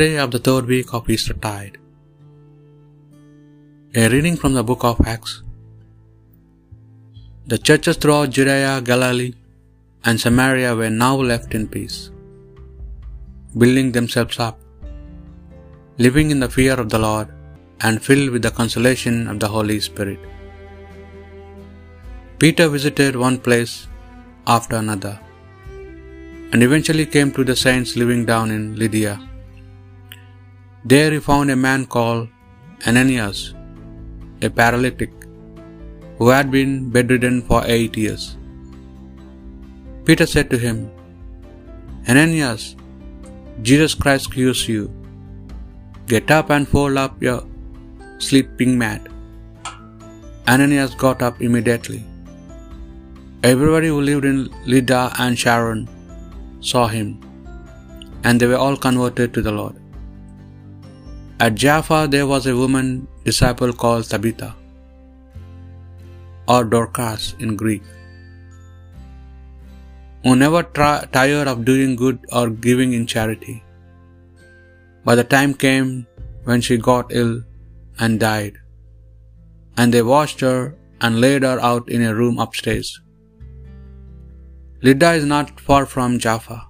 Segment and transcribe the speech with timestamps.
[0.00, 1.74] Day of the third week of Easter tide.
[4.02, 5.32] A reading from the book of Acts.
[7.50, 9.34] The churches throughout Judea, Galilee,
[10.06, 11.98] and Samaria were now left in peace,
[13.62, 14.58] building themselves up,
[16.06, 17.28] living in the fear of the Lord,
[17.82, 20.20] and filled with the consolation of the Holy Spirit.
[22.38, 23.74] Peter visited one place
[24.46, 25.16] after another,
[26.52, 29.14] and eventually came to the saints living down in Lydda.
[30.84, 32.28] There he found a man called
[32.86, 33.54] Aeneas,
[34.40, 35.10] a paralytic,
[36.18, 38.36] who had been bedridden for eight years.
[40.06, 40.90] Peter said to him,
[42.08, 42.76] Aeneas,
[43.60, 44.90] Jesus Christ cures you.
[46.06, 47.42] Get up and fold up your
[48.18, 49.06] sleeping mat.
[50.48, 52.02] Aeneas got up immediately.
[53.42, 55.86] Everybody who lived in Lydda and Sharon
[56.60, 57.20] saw him,
[58.24, 59.76] and they were all converted to the Lord.
[61.44, 62.88] At Jaffa there was a woman
[63.24, 64.48] disciple called Tabitha,
[66.46, 67.82] or Dorcas in Greek,
[70.22, 73.56] who never tired of doing good or giving in charity.
[75.06, 76.06] But the time came
[76.44, 77.42] when she got ill
[77.98, 78.60] and died,
[79.78, 82.92] and they washed her and laid her out in a room upstairs.
[84.82, 86.62] Lydda is not far from Jaffa.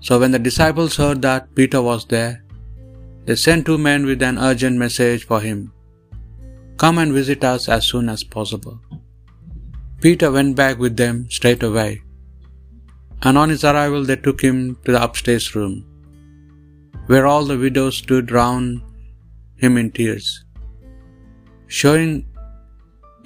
[0.00, 2.44] So when the disciples heard that Peter was there,
[3.30, 5.58] they sent two men with an urgent message for him
[6.82, 8.76] Come and visit us as soon as possible.
[10.04, 11.90] Peter went back with them straight away,
[13.22, 15.76] and on his arrival they took him to the upstairs room,
[17.10, 18.66] where all the widows stood round
[19.64, 20.28] him in tears,
[21.80, 22.12] showing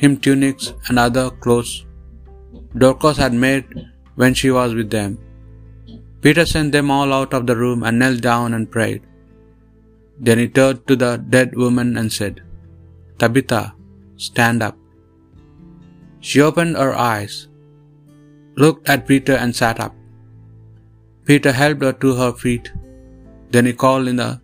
[0.05, 1.75] him tunics and other clothes
[2.83, 3.67] Dorcas had made
[4.23, 5.13] when she was with them.
[6.27, 9.03] Peter sent them all out of the room and knelt down and prayed.
[10.19, 12.43] Then he turned to the dead woman and said,
[13.19, 13.75] Tabitha,
[14.17, 14.77] stand up.
[16.20, 17.48] She opened her eyes,
[18.57, 19.95] looked at Peter, and sat up.
[21.27, 22.73] Peter helped her to her feet.
[23.51, 24.41] Then he called in the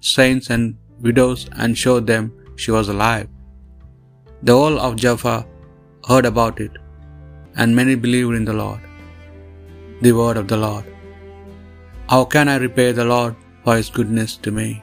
[0.00, 3.28] saints and widows and showed them she was alive.
[4.42, 5.46] The whole of Jaffa
[6.08, 6.72] heard about it,
[7.56, 8.80] and many believed in the Lord.
[10.02, 10.84] The word of the Lord.
[12.10, 14.82] How can I repay the Lord for his goodness to me?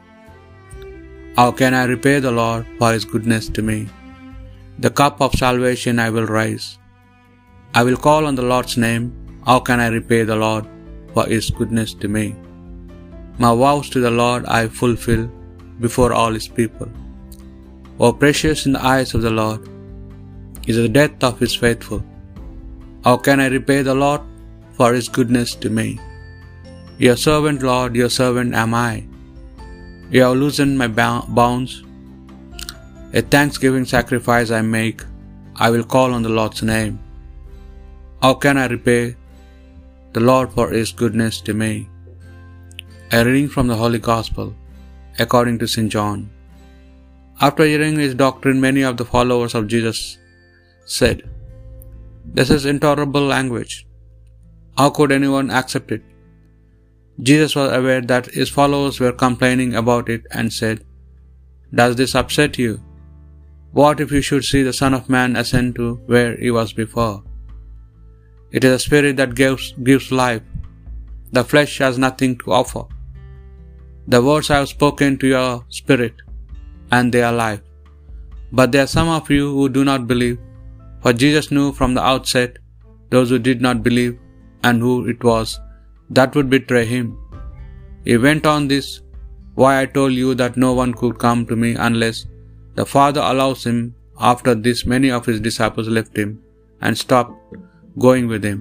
[1.37, 3.77] How can I repay the Lord for his goodness to me?
[4.79, 6.67] The cup of salvation I will raise.
[7.79, 9.05] I will call on the Lord's name.
[9.45, 10.65] How can I repay the Lord
[11.13, 12.27] for his goodness to me?
[13.37, 15.25] My vows to the Lord I fulfill
[15.85, 16.89] before all his people.
[17.99, 19.67] O precious in the eyes of the Lord
[20.67, 22.01] is the death of his faithful.
[23.03, 24.21] How can I repay the Lord
[24.77, 25.99] for his goodness to me?
[26.97, 28.93] Your servant, Lord, your servant am I.
[30.11, 31.83] You have loosened my bounds.
[33.13, 35.01] A thanksgiving sacrifice I make.
[35.55, 36.99] I will call on the Lord's name.
[38.21, 39.15] How can I repay
[40.13, 41.89] the Lord for his goodness to me?
[43.11, 44.53] A reading from the Holy Gospel
[45.17, 45.91] according to St.
[45.91, 46.29] John.
[47.41, 50.17] After hearing his doctrine, many of the followers of Jesus
[50.85, 51.23] said,
[52.37, 53.87] This is intolerable language.
[54.77, 56.03] How could anyone accept it?
[57.21, 60.83] Jesus was aware that his followers were complaining about it and said,
[61.73, 62.81] Does this upset you?
[63.71, 67.23] What if you should see the Son of Man ascend to where he was before?
[68.51, 70.41] It is a spirit that gives, gives life.
[71.31, 72.83] The flesh has nothing to offer.
[74.07, 76.13] The words I have spoken to your spirit,
[76.91, 77.61] and they are life.
[78.51, 80.37] But there are some of you who do not believe,
[81.01, 82.57] for Jesus knew from the outset
[83.09, 84.19] those who did not believe
[84.63, 85.59] and who it was
[86.09, 87.17] that would betray him.
[88.03, 89.01] He went on this,
[89.55, 92.25] Why I told you that no one could come to me unless
[92.75, 93.95] the Father allows him.
[94.19, 96.41] After this, many of his disciples left him
[96.81, 97.57] and stopped
[98.05, 98.59] going with him.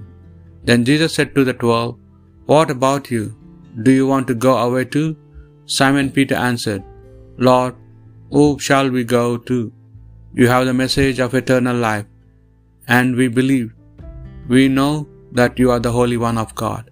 [0.67, 1.97] Then Jesus said to the twelve,
[2.45, 3.23] What about you?
[3.83, 5.15] Do you want to go away too?
[5.65, 6.83] Simon Peter answered,
[7.37, 7.75] Lord,
[8.31, 9.71] who shall we go to?
[10.33, 12.05] You have the message of eternal life,
[12.87, 13.69] and we believe.
[14.47, 16.91] We know that you are the Holy One of God.